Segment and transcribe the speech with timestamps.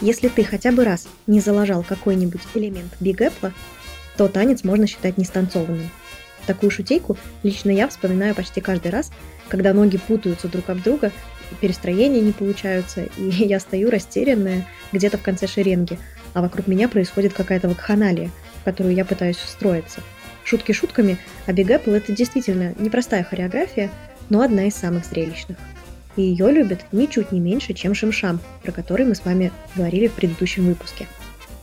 [0.00, 3.52] Если ты хотя бы раз не залажал какой-нибудь элемент Биг Apple,
[4.16, 5.90] то танец можно считать нестанцованным.
[6.46, 9.10] Такую шутейку лично я вспоминаю почти каждый раз,
[9.48, 11.10] когда ноги путаются друг об друга,
[11.60, 15.98] перестроения не получаются, и я стою растерянная где-то в конце шеренги,
[16.32, 18.30] а вокруг меня происходит какая-то вакханалия,
[18.60, 20.00] в которую я пытаюсь встроиться.
[20.44, 23.90] Шутки шутками, а Apple это действительно непростая хореография,
[24.28, 25.56] но одна из самых зрелищных–
[26.18, 30.12] и ее любят ничуть не меньше, чем Шимшам, про который мы с вами говорили в
[30.12, 31.06] предыдущем выпуске.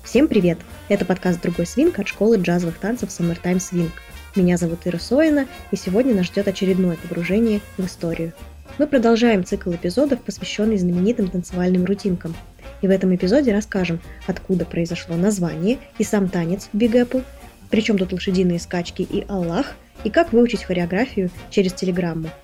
[0.03, 0.57] Всем привет!
[0.87, 3.89] Это подкаст «Другой свинг» от школы джазовых танцев Summertime Swing.
[4.35, 8.33] Меня зовут Ира Соина, и сегодня нас ждет очередное погружение в историю.
[8.77, 12.33] Мы продолжаем цикл эпизодов, посвященный знаменитым танцевальным рутинкам.
[12.81, 17.23] И в этом эпизоде расскажем, откуда произошло название и сам танец Apple,
[17.69, 22.29] причем тут лошадиные скачки и Аллах, и как выучить хореографию через телеграмму–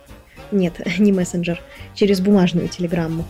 [0.52, 1.60] нет, не мессенджер.
[1.94, 3.24] Через бумажную телеграмму.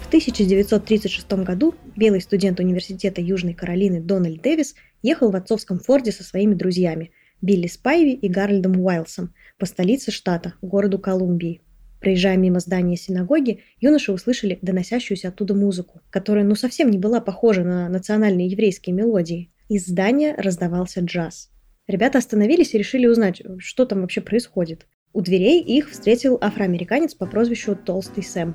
[0.00, 6.24] В 1936 году белый студент университета Южной Каролины Дональд Дэвис ехал в отцовском форде со
[6.24, 7.12] своими друзьями
[7.42, 11.62] Билли Спайви и Гарольдом Уайлсом по столице штата, городу Колумбии.
[12.00, 17.62] Проезжая мимо здания синагоги, юноши услышали доносящуюся оттуда музыку, которая ну совсем не была похожа
[17.62, 19.50] на национальные еврейские мелодии.
[19.68, 21.50] Из здания раздавался джаз.
[21.90, 24.86] Ребята остановились и решили узнать, что там вообще происходит.
[25.12, 28.54] У дверей их встретил афроамериканец по прозвищу Толстый Сэм.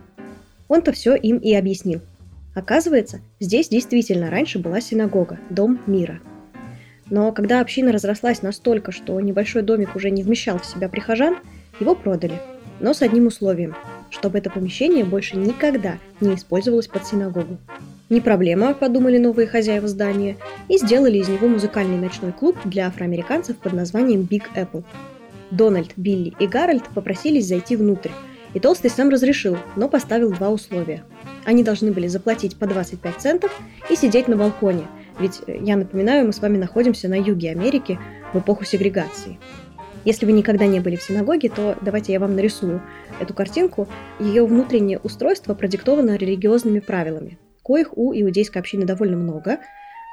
[0.69, 2.00] Он-то все им и объяснил.
[2.56, 6.22] Оказывается, здесь действительно раньше была синагога, дом мира.
[7.09, 11.36] Но когда община разрослась настолько, что небольшой домик уже не вмещал в себя прихожан,
[11.81, 12.39] его продали.
[12.80, 13.75] Но с одним условием,
[14.11, 17.58] чтобы это помещение больше никогда не использовалось под синагогу.
[18.08, 20.38] Не проблема, подумали новые хозяева здания,
[20.70, 24.84] и сделали из него музыкальный ночной клуб для афроамериканцев под названием Big Apple.
[25.50, 28.12] Дональд, Билли и Гарольд попросились зайти внутрь,
[28.53, 31.03] и Толстый сам разрешил, но поставил два условия.
[31.45, 34.85] Они должны были заплатить по 25 центов и сидеть на балконе,
[35.19, 37.97] ведь, э, я напоминаю, мы с вами находимся на юге Америки
[38.34, 39.40] в эпоху сегрегации.
[40.03, 42.84] Если вы никогда не были в синагоге, то давайте я вам нарисую
[43.19, 43.88] эту картинку.
[44.19, 49.59] Ее внутреннее устройство продиктовано религиозными правилами коих у иудейской общины довольно много,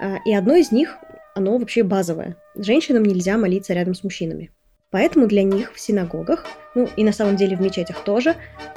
[0.01, 0.99] а, и одно из них,
[1.35, 2.37] оно вообще базовое.
[2.57, 4.51] Женщинам нельзя молиться рядом с мужчинами.
[4.91, 8.37] Поэтому для них в синагогах, ну и на самом деле в мечетях тоже,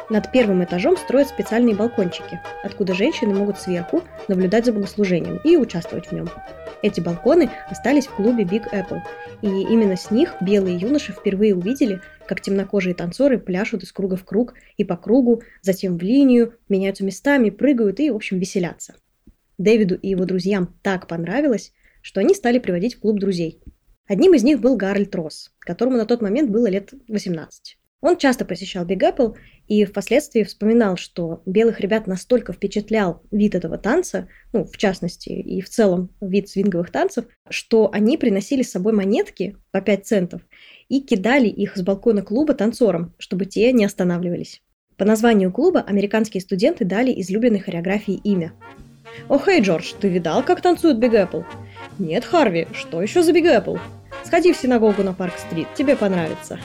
[0.09, 6.07] над первым этажом строят специальные балкончики, откуда женщины могут сверху наблюдать за богослужением и участвовать
[6.07, 6.29] в нем.
[6.81, 9.01] Эти балконы остались в клубе Big Apple,
[9.41, 14.25] и именно с них белые юноши впервые увидели, как темнокожие танцоры пляшут из круга в
[14.25, 18.95] круг и по кругу, затем в линию, меняются местами, прыгают и, в общем, веселятся.
[19.57, 21.71] Дэвиду и его друзьям так понравилось,
[22.01, 23.61] что они стали приводить в клуб друзей.
[24.07, 27.77] Одним из них был Гарольд Росс, которому на тот момент было лет 18.
[28.01, 29.35] Он часто посещал Big Apple
[29.67, 35.61] и впоследствии вспоминал, что белых ребят настолько впечатлял вид этого танца, ну, в частности, и
[35.61, 40.41] в целом вид свинговых танцев, что они приносили с собой монетки по 5 центов
[40.87, 44.61] и кидали их с балкона клуба танцорам, чтобы те не останавливались.
[44.97, 48.53] По названию клуба американские студенты дали излюбленной хореографии имя.
[49.29, 51.43] «О, хей, Джордж, ты видал, как танцует Big Apple?»
[51.99, 53.79] «Нет, Харви, что еще за Big Apple?»
[54.23, 56.59] «Сходи в синагогу на Парк-стрит, тебе понравится».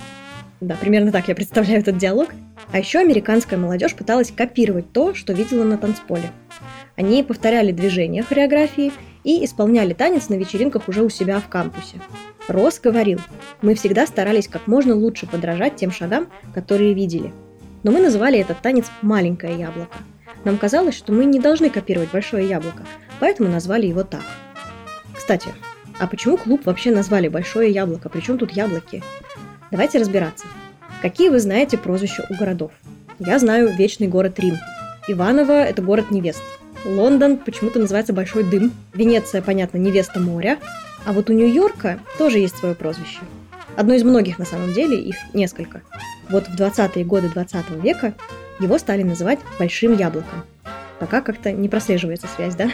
[0.61, 2.29] Да, примерно так я представляю этот диалог.
[2.71, 6.31] А еще американская молодежь пыталась копировать то, что видела на танцполе.
[6.97, 8.93] Они повторяли движения хореографии
[9.25, 11.97] и исполняли танец на вечеринках уже у себя в кампусе.
[12.49, 13.21] Росс говорил,
[13.63, 17.33] мы всегда старались как можно лучше подражать тем шагам, которые видели.
[17.83, 19.97] Но мы называли этот танец «маленькое яблоко».
[20.45, 22.85] Нам казалось, что мы не должны копировать большое яблоко,
[23.19, 24.25] поэтому назвали его так.
[25.15, 25.55] Кстати,
[25.99, 28.09] а почему клуб вообще назвали «большое яблоко»?
[28.09, 29.03] Причем тут яблоки?
[29.71, 30.47] Давайте разбираться.
[31.01, 32.73] Какие вы знаете прозвища у городов?
[33.21, 34.57] Я знаю вечный город Рим.
[35.07, 36.43] Иваново– это город невест.
[36.85, 38.73] Лондон почему-то называется Большой дым.
[38.95, 40.59] Венеция, понятно, невеста моря.
[41.07, 43.21] А вот у Нью-Йорка тоже есть свое прозвище.
[43.77, 45.83] Одно из многих на самом деле, их несколько.
[46.29, 48.15] Вот в 20-е годы 20 века
[48.59, 50.45] его стали называть Большим яблоком.
[50.99, 52.71] Пока как-то не прослеживается связь, да?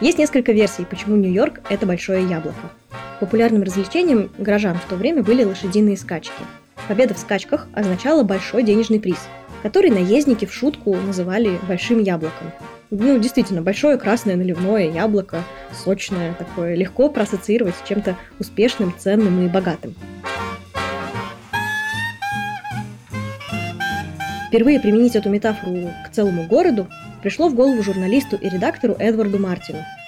[0.00, 2.70] Есть несколько версий, почему Нью-Йорк– это большое яблоко.
[3.20, 6.42] Популярным развлечением горожан в то время были лошадиные скачки.
[6.88, 9.18] Победа в скачках означала большой денежный приз,
[9.62, 12.50] который наездники в шутку называли «большим яблоком».
[12.90, 19.48] Ну, действительно, большое красное наливное яблоко, сочное такое, легко проассоциировать с чем-то успешным, ценным и
[19.48, 19.94] богатым.
[24.48, 26.88] Впервые применить эту метафору к целому городу
[27.22, 29.84] пришло в голову журналисту и редактору Эдварду Мартину–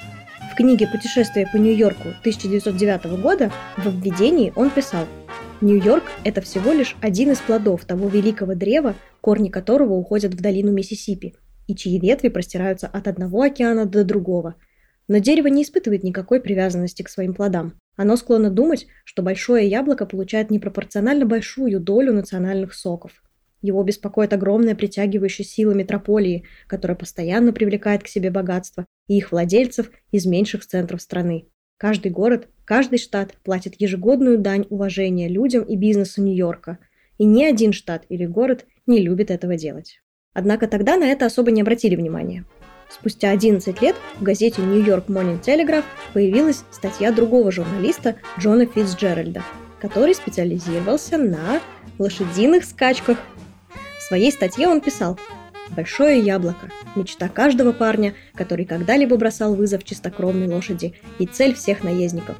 [0.52, 5.06] в книге «Путешествие по Нью-Йорку» 1909 года в введении он писал
[5.62, 10.70] Нью-Йорк– это всего лишь один из плодов того великого древа, корни которого уходят в долину
[10.70, 11.34] Миссисипи.
[11.68, 14.56] и чьи ветви простираются от одного океана до другого.
[15.08, 17.72] Но дерево не испытывает никакой привязанности к своим плодам.
[17.96, 23.22] Оно склонно думать, что большое яблоко получает непропорционально большую долю национальных соков.
[23.62, 29.90] Его беспокоит огромная притягивающая сила метрополии, которая постоянно привлекает к себе богатство и их владельцев
[30.10, 31.46] из меньших центров страны.
[31.78, 36.78] Каждый город, каждый штат платит ежегодную дань уважения людям и бизнесу Нью-Йорка.
[37.18, 40.00] И ни один штат или город не любит этого делать.
[40.32, 42.44] Однако тогда на это особо не обратили внимания.
[42.88, 49.42] Спустя 11 лет в газете New York Morning Telegraph появилась статья другого журналиста Джона Фитцджеральда,
[49.80, 51.60] который специализировался на
[51.98, 53.18] лошадиных скачках
[54.12, 55.18] своей статье он писал
[55.70, 56.68] «Большое яблоко.
[56.96, 62.36] Мечта каждого парня, который когда-либо бросал вызов чистокровной лошади и цель всех наездников.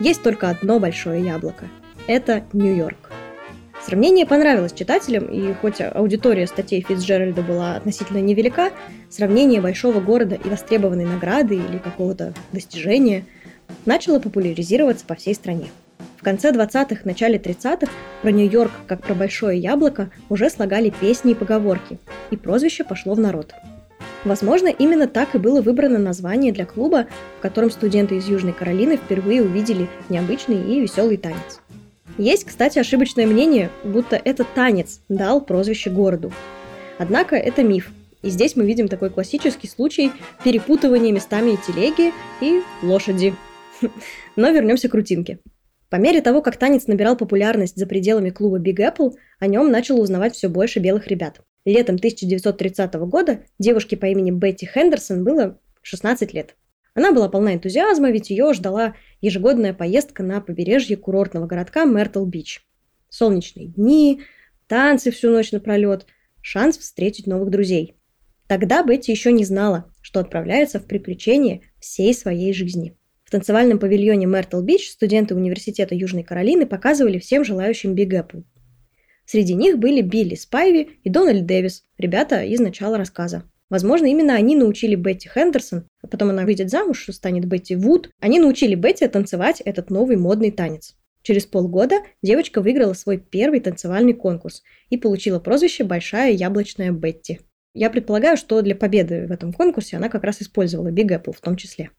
[0.00, 1.68] Есть только одно большое яблоко.
[2.08, 3.12] Это Нью-Йорк».
[3.86, 8.72] Сравнение понравилось читателям, и хоть аудитория статей Фицджеральда была относительно невелика,
[9.08, 13.26] сравнение большого города и востребованной награды или какого-то достижения
[13.86, 15.68] начало популяризироваться по всей стране.
[16.22, 17.90] В конце 20-х, начале 30-х
[18.22, 21.98] про Нью-Йорк, как про большое яблоко, уже слагали песни и поговорки,
[22.30, 23.52] и прозвище пошло в народ.
[24.24, 27.08] Возможно, именно так и было выбрано название для клуба,
[27.38, 31.60] в котором студенты из Южной Каролины впервые увидели необычный и веселый танец.
[32.18, 36.32] Есть, кстати, ошибочное мнение, будто этот танец дал прозвище городу.
[36.98, 37.90] Однако это миф,
[38.22, 40.12] и здесь мы видим такой классический случай
[40.44, 43.34] перепутывания местами телеги и лошади.
[44.36, 45.40] Но вернемся к рутинке.
[45.92, 50.00] По мере того, как танец набирал популярность за пределами клуба Big Apple, о нем начало
[50.00, 51.42] узнавать все больше белых ребят.
[51.66, 56.56] Летом 1930 года девушке по имени Бетти Хендерсон было 16 лет.
[56.94, 62.66] Она была полна энтузиазма, ведь ее ждала ежегодная поездка на побережье курортного городка Мертл-Бич.
[63.10, 64.22] Солнечные дни,
[64.68, 66.06] танцы всю ночь напролет,
[66.40, 67.98] шанс встретить новых друзей.
[68.46, 72.96] Тогда Бетти еще не знала, что отправляется в приключение всей своей жизни–
[73.32, 78.44] танцевальном павильоне Мертл-Бич студенты Университета Южной Каролины показывали всем желающим Big Apple.
[79.24, 83.44] Среди них были Билли Спайви и Дональд Дэвис, ребята из начала рассказа.
[83.70, 88.38] Возможно, именно они научили Бетти Хендерсон, а потом она выйдет замуж, станет Бетти Вуд, они
[88.38, 90.94] научили Бетти танцевать этот новый модный танец.
[91.22, 97.40] Через полгода девочка выиграла свой первый танцевальный конкурс и получила прозвище «Большая яблочная Бетти».
[97.72, 101.40] Я предполагаю, что для победы в этом конкурсе она как раз использовала Big Apple в
[101.40, 101.90] том числе.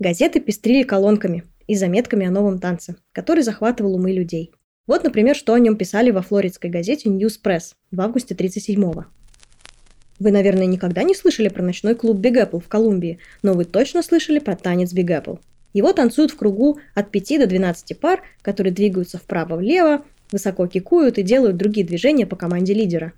[0.00, 4.50] Газеты пестрили колонками и заметками о новом танце, который захватывал умы людей.
[4.86, 9.04] Вот, например, что о нем писали во флоридской газете News Press в августе 1937-го.
[10.18, 14.02] Вы, наверное, никогда не слышали про ночной клуб Big Apple в Колумбии, но вы точно
[14.02, 15.38] слышали про танец Big Apple.
[15.74, 21.22] Его танцуют в кругу от 5 до 12 пар, которые двигаются вправо-влево, высоко кикуют и
[21.22, 23.12] делают другие движения по команде лидера.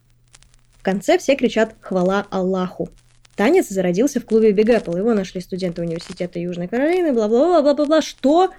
[0.80, 2.88] В конце все кричат «Хвала Аллаху!»
[3.36, 4.98] Танец зародился в клубе Big Apple.
[4.98, 8.02] Его нашли студенты университета Южной Каролины, бла-бла-бла-бла-бла-бла.
[8.02, 8.50] Что?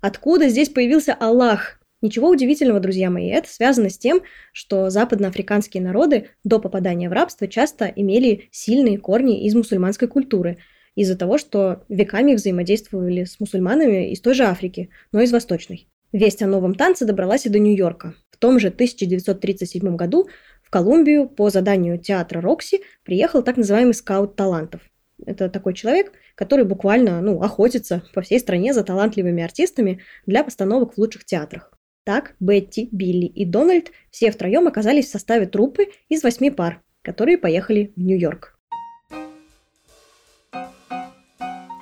[0.00, 1.80] Откуда здесь появился Аллах?
[2.02, 4.22] Ничего удивительного, друзья мои, это связано с тем,
[4.54, 10.56] что западноафриканские народы до попадания в рабство часто имели сильные корни из мусульманской культуры,
[10.94, 15.88] из-за того, что веками взаимодействовали с мусульманами из той же Африки, но из восточной.
[16.12, 18.14] Весть о новом танце добралась и до Нью-Йорка.
[18.30, 20.28] В том же 1937 году
[20.70, 24.80] Колумбию по заданию театра Рокси приехал так называемый скаут талантов.
[25.26, 30.94] Это такой человек, который буквально ну, охотится по всей стране за талантливыми артистами для постановок
[30.94, 31.72] в лучших театрах.
[32.04, 37.36] Так Бетти, Билли и Дональд все втроем оказались в составе труппы из восьми пар, которые
[37.36, 38.56] поехали в Нью-Йорк.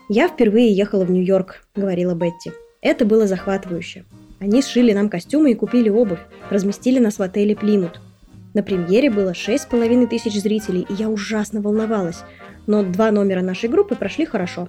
[0.08, 2.52] «Я впервые ехала в Нью-Йорк»,— говорила Бетти.
[2.80, 4.06] «Это было захватывающе.
[4.40, 8.00] Они сшили нам костюмы и купили обувь, разместили нас в отеле «Плимут»,
[8.58, 12.24] на премьере было 6,5 тысяч зрителей, и я ужасно волновалась.
[12.66, 14.68] Но два номера нашей группы прошли хорошо.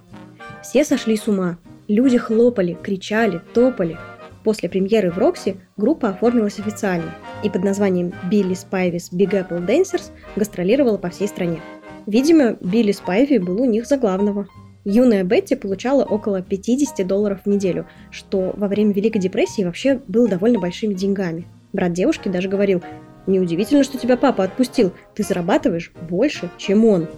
[0.62, 1.58] Все сошли с ума.
[1.88, 3.98] Люди хлопали, кричали, топали.
[4.44, 10.12] После премьеры в Рокси группа оформилась официально и под названием Билли Спайвис Big Apple Dancers
[10.36, 11.60] гастролировала по всей стране.
[12.06, 14.46] Видимо, Билли Спайви был у них за главного.
[14.84, 20.28] Юная Бетти получала около 50 долларов в неделю, что во время Великой депрессии вообще было
[20.28, 21.48] довольно большими деньгами.
[21.72, 22.82] Брат девушки даже говорил,
[23.26, 24.92] Неудивительно, что тебя папа отпустил.
[25.14, 27.08] Ты зарабатываешь больше, чем он.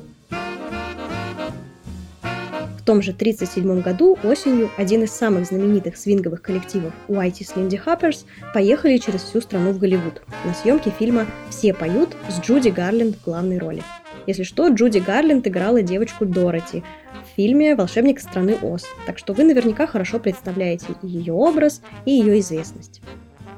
[2.83, 8.25] В том же 1937 году осенью один из самых знаменитых свинговых коллективов Whitey Slindy Hoppers
[8.53, 13.25] поехали через всю страну в Голливуд на съемки фильма «Все поют» с Джуди Гарленд в
[13.25, 13.85] главной роли.
[14.27, 16.83] Если что, Джуди Гарленд играла девочку Дороти
[17.25, 22.11] в фильме «Волшебник страны Оз», так что вы наверняка хорошо представляете и ее образ, и
[22.11, 23.01] ее известность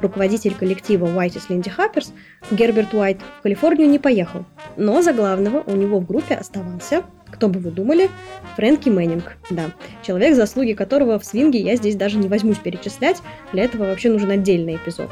[0.04, 2.12] руководитель коллектива White Lindy Happers,
[2.50, 4.44] Герберт Уайт, в Калифорнию не поехал.
[4.76, 8.08] Но за главного у него в группе оставался, кто бы вы думали,
[8.56, 9.36] Фрэнки Мэннинг.
[9.50, 13.20] Да, человек, заслуги которого в свинге я здесь даже не возьмусь перечислять,
[13.52, 15.10] для этого вообще нужен отдельный эпизод.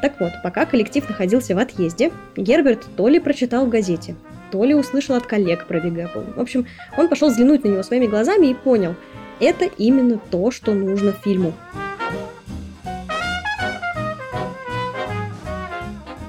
[0.00, 4.14] Так вот, пока коллектив находился в отъезде, Герберт то ли прочитал в газете,
[4.52, 6.34] то ли услышал от коллег про Big Apple.
[6.34, 8.94] В общем, он пошел взглянуть на него своими глазами и понял,
[9.40, 11.54] это именно то, что нужно фильму.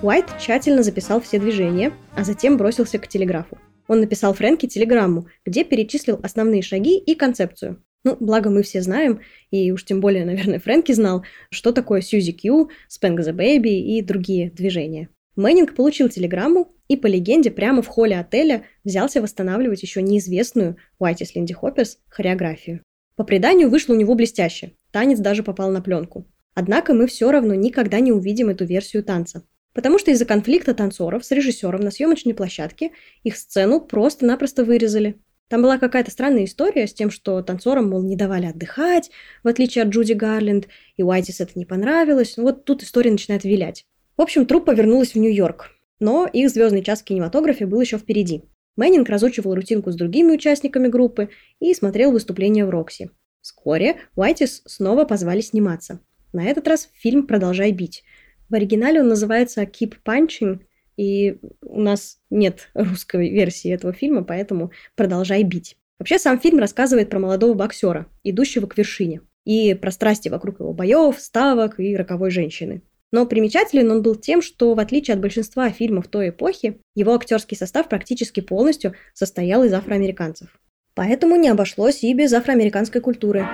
[0.06, 3.58] Уайт тщательно записал все движения, а затем бросился к телеграфу.
[3.88, 7.84] Он написал Фрэнки телеграмму, где перечислил основные шаги и концепцию.
[8.04, 12.34] Ну, благо мы все знаем, и уж тем более, наверное, Фрэнки знал, что такое Сьюзи
[12.34, 15.10] Кью, Spank the Baby и другие движения.
[15.36, 21.34] Мэннинг получил телеграмму и, по легенде, прямо в холле отеля взялся восстанавливать еще неизвестную Уайтис
[21.34, 22.84] Линди Хопперс хореографию.
[23.16, 26.28] По преданию вышло у него блестяще, танец даже попал на пленку.
[26.54, 29.44] Однако мы все равно никогда не увидим эту версию танца.
[29.76, 32.92] Потому что из-за конфликта танцоров с режиссером на съемочной площадке
[33.24, 35.20] их сцену просто-напросто вырезали.
[35.50, 39.12] Там была какая-то странная история с тем, что танцорам, мол, не давали отдыхать,
[39.44, 42.38] в отличие от Джуди Гарленд, и Уайтис это не понравилось.
[42.38, 43.86] Вот тут история начинает вилять.
[44.16, 45.72] В общем, труппа вернулась в Нью-Йорк.
[46.00, 48.44] Но их звездный час в кинематографе был еще впереди.
[48.78, 51.30] Мэннинг разучивал рутинку с другими участниками группы
[51.60, 53.12] и смотрел выступления в Рокси.
[53.42, 56.00] Вскоре Уайтис снова позвали сниматься.
[56.34, 58.04] На этот раз фильм «Продолжай бить»,
[58.50, 60.60] в оригинале он называется Keep Punching,
[60.98, 65.78] и у нас нет русской версии этого фильма, поэтому продолжай бить.
[66.00, 70.74] Вообще сам фильм рассказывает про молодого боксера, идущего к вершине, и про страсти вокруг его
[70.74, 72.82] боев, ставок и роковой женщины.
[73.12, 77.56] Но примечателен он был тем, что в отличие от большинства фильмов той эпохи, его актерский
[77.56, 80.60] состав практически полностью состоял из афроамериканцев.
[80.96, 83.46] Поэтому не обошлось и без афроамериканской культуры.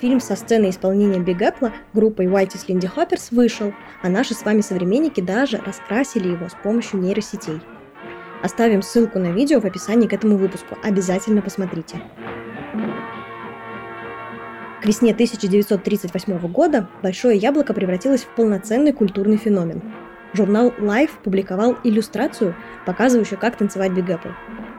[0.00, 4.62] Фильм со сцены исполнения Биг Эппла группой Whitey's Lindy Hoppers вышел, а наши с вами
[4.62, 7.60] современники даже раскрасили его с помощью нейросетей.
[8.42, 10.78] Оставим ссылку на видео в описании к этому выпуску.
[10.82, 12.00] Обязательно посмотрите.
[14.80, 19.82] К весне 1938 года «Большое яблоко» превратилось в полноценный культурный феномен.
[20.32, 22.54] Журнал Life публиковал иллюстрацию,
[22.86, 24.32] показывающую, как танцевать Big Apple.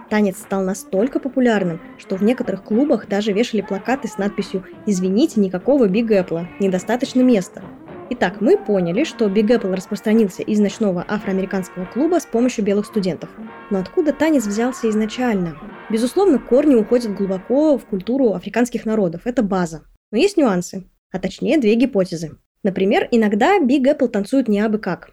[0.10, 5.88] Танец стал настолько популярным, что в некоторых клубах даже вешали плакаты с надписью «Извините, никакого
[5.88, 7.63] Big Apple а, недостаточно места».
[8.10, 13.29] Итак, мы поняли, что Big Apple распространился из ночного афроамериканского клуба с помощью белых студентов.
[13.70, 15.58] Но откуда танец взялся изначально?
[15.89, 19.22] Безусловно, корни уходят глубоко в культуру африканских народов.
[19.24, 19.86] Это база.
[20.12, 22.38] Но есть нюансы, а точнее две гипотезы.
[22.63, 25.12] Например, иногда Big Apple танцуют не абы как.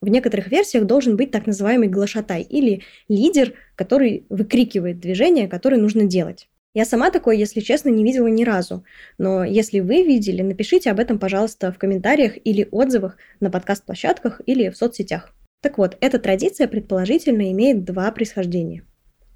[0.00, 6.04] В некоторых версиях должен быть так называемый глашатай или лидер, который выкрикивает движение, которое нужно
[6.04, 6.48] делать.
[6.72, 8.84] Я сама такое, если честно, не видела ни разу.
[9.18, 14.70] Но если вы видели, напишите об этом, пожалуйста, в комментариях или отзывах на подкаст-площадках или
[14.70, 15.34] в соцсетях.
[15.62, 18.84] Так вот, эта традиция предположительно имеет два происхождения.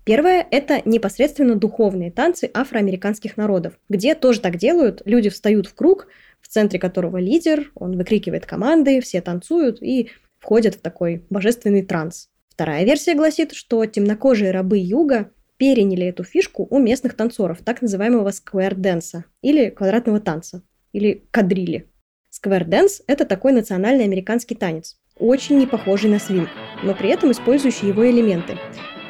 [0.04, 6.08] Первое– это непосредственно духовные танцы афроамериканских народов, где тоже так делают, люди встают в круг,
[6.40, 10.10] в центре которого лидер, он выкрикивает команды, все танцуют, и
[10.44, 12.28] входят в такой божественный транс.
[12.50, 18.30] Вторая версия гласит, что темнокожие рабы юга переняли эту фишку у местных танцоров, так называемого
[18.30, 21.88] сквер-дэнса, или квадратного танца, или кадрили.
[22.28, 26.50] Сквер-дэнс– это такой национальный американский танец, очень не похожий на свинг,
[26.82, 28.58] но при этом использующий его элементы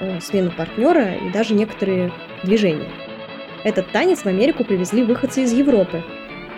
[0.01, 2.13] э,– смену партнера и даже некоторые
[2.45, 2.91] движения.
[3.65, 6.05] Этот танец в Америку привезли выходцы из Европы,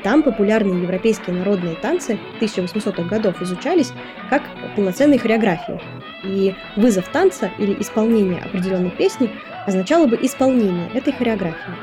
[0.06, 3.90] там популярные европейские народные танцы 1800-х годов изучались
[4.30, 4.44] как
[4.76, 5.80] полноценные хореографии.
[6.22, 9.28] И вызов танца или исполнение определенной песни
[9.66, 11.74] означало бы исполнение этой хореографии.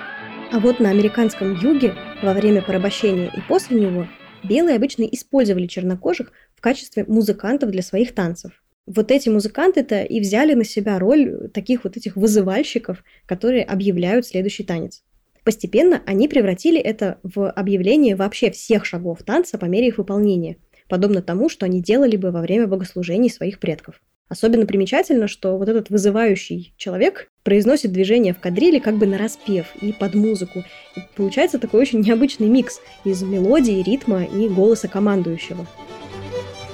[0.53, 4.08] А вот на американском юге во время порабощения и после него
[4.42, 8.53] белые обычно использовали чернокожих в качестве музыкантов для своих танцев.
[8.86, 14.63] Вот эти музыканты-то и взяли на себя роль таких вот этих вызывальщиков, которые объявляют следующий
[14.63, 15.03] танец.
[15.43, 20.57] Постепенно они превратили это в объявление вообще всех шагов танца по мере их выполнения,
[20.88, 24.01] подобно тому, что они делали бы во время богослужений своих предков.
[24.29, 29.75] Особенно примечательно, что вот этот вызывающий человек произносит движение в кадриле как бы на распев
[29.81, 30.63] и под музыку.
[30.95, 35.67] И получается такой очень необычный микс из мелодии, ритма и голоса командующего.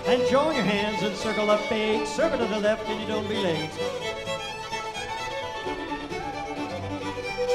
[0.08, 3.28] And join your hands and circle up eight, circle to the left and you don't
[3.28, 4.19] be late.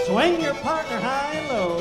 [0.02, 1.80] Swing your partner high and low.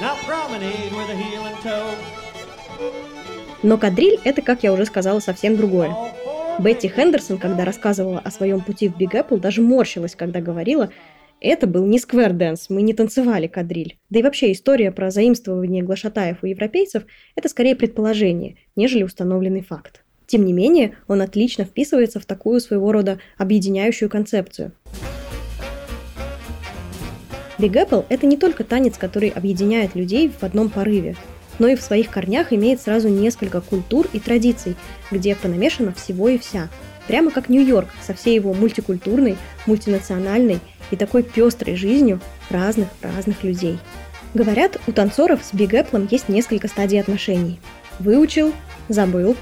[0.00, 1.94] Now promenade with a heel and toe.
[3.62, 5.94] Но кадриль– это, как я уже сказала, совсем другое.
[6.58, 10.90] Бетти Хендерсон, когда рассказывала о своем пути в Big Apple, даже морщилась, когда говорила,
[11.40, 13.98] это был не сквер-дэнс, мы не танцевали кадриль.
[14.08, 20.02] Да и вообще история про заимствование глашатаев у европейцев– это скорее предположение, нежели установленный факт.
[20.26, 24.72] Тем не менее, он отлично вписывается в такую своего рода объединяющую концепцию.
[27.58, 31.16] Big Apple– это не только танец, который объединяет людей в одном порыве,
[31.58, 34.76] но и в своих корнях имеет сразу несколько культур и традиций,
[35.10, 36.68] где понамешано всего и вся.
[37.06, 40.58] Прямо как Нью-Йорк со всей его мультикультурной, мультинациональной
[40.90, 43.78] и такой пестрой жизнью разных-разных людей.
[44.34, 47.58] Говорят, у танцоров с Big Apple есть несколько стадий отношений.
[48.00, 48.52] Выучил,
[48.88, 49.34] забыл,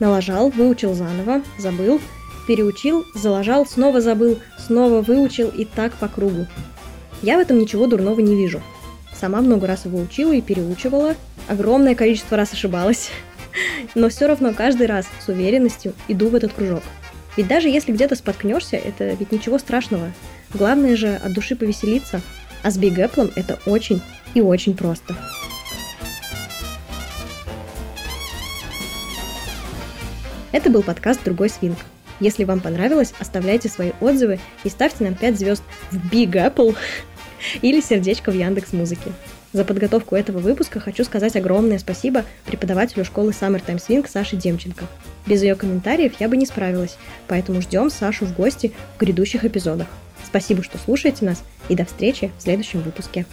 [0.00, 2.00] налажал, выучил заново, забыл,
[2.48, 6.46] переучил, залажал, снова забыл, снова выучил и так по кругу.
[7.22, 8.60] Я в этом ничего дурного не вижу.
[9.14, 11.14] Сама много раз его учила и переучивала,
[11.46, 13.10] огромное количество раз ошибалась.
[13.94, 16.82] Но все равно каждый раз с уверенностью иду в этот кружок.
[17.36, 20.12] Ведь даже если где-то споткнешься, это ведь ничего страшного.
[20.52, 22.20] Главное же от души повеселиться.
[22.62, 24.02] А с Big Apple это очень
[24.34, 25.16] и очень просто.
[30.60, 31.78] Это был подкаст «Другой свинг».
[32.20, 36.76] Если вам понравилось, оставляйте свои отзывы и ставьте нам 5 звезд в Big Apple
[37.62, 39.10] или сердечко в Яндекс Музыке.
[39.54, 44.84] За подготовку этого выпуска хочу сказать огромное спасибо преподавателю школы Summertime Swing Саше Демченко.
[45.24, 49.88] Без ее комментариев я бы не справилась, поэтому ждем Сашу в гости в грядущих эпизодах.
[50.26, 53.24] Спасибо, что слушаете нас, и до встречи в следующем выпуске.